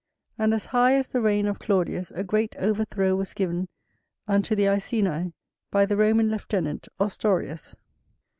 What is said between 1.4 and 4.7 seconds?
of Claudius a great overthrow was given unto the